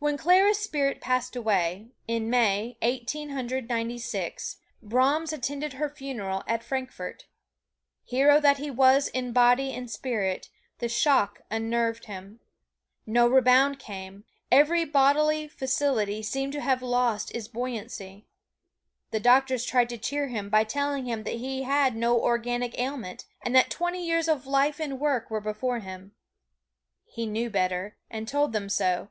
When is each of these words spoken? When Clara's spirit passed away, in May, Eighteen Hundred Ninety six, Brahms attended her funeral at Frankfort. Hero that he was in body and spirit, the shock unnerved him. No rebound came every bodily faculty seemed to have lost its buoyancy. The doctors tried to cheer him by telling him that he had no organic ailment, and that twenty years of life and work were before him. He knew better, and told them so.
When 0.00 0.16
Clara's 0.18 0.58
spirit 0.58 1.00
passed 1.00 1.36
away, 1.36 1.92
in 2.08 2.28
May, 2.28 2.76
Eighteen 2.82 3.30
Hundred 3.30 3.68
Ninety 3.68 3.96
six, 3.96 4.56
Brahms 4.82 5.32
attended 5.32 5.74
her 5.74 5.88
funeral 5.88 6.42
at 6.48 6.64
Frankfort. 6.64 7.26
Hero 8.02 8.40
that 8.40 8.58
he 8.58 8.72
was 8.72 9.06
in 9.06 9.32
body 9.32 9.72
and 9.72 9.88
spirit, 9.88 10.50
the 10.80 10.88
shock 10.88 11.42
unnerved 11.48 12.06
him. 12.06 12.40
No 13.06 13.28
rebound 13.28 13.78
came 13.78 14.24
every 14.50 14.84
bodily 14.84 15.46
faculty 15.46 16.24
seemed 16.24 16.52
to 16.54 16.60
have 16.60 16.82
lost 16.82 17.30
its 17.30 17.46
buoyancy. 17.46 18.26
The 19.12 19.20
doctors 19.20 19.64
tried 19.64 19.90
to 19.90 19.96
cheer 19.96 20.26
him 20.26 20.50
by 20.50 20.64
telling 20.64 21.06
him 21.06 21.22
that 21.22 21.36
he 21.36 21.62
had 21.62 21.94
no 21.94 22.20
organic 22.20 22.76
ailment, 22.80 23.26
and 23.42 23.54
that 23.54 23.70
twenty 23.70 24.04
years 24.04 24.26
of 24.26 24.44
life 24.48 24.80
and 24.80 24.98
work 24.98 25.30
were 25.30 25.40
before 25.40 25.78
him. 25.78 26.16
He 27.04 27.26
knew 27.26 27.48
better, 27.48 27.96
and 28.10 28.26
told 28.26 28.52
them 28.52 28.68
so. 28.68 29.10